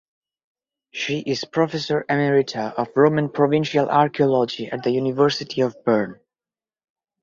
She 0.89 1.19
is 1.19 1.45
Professor 1.45 2.05
Emerita 2.09 2.73
of 2.73 2.87
Roman 2.95 3.29
Provincial 3.29 3.87
Archaeology 3.87 4.65
at 4.65 4.81
the 4.81 4.89
University 4.89 5.61
of 5.61 5.75
Bern. 5.85 6.19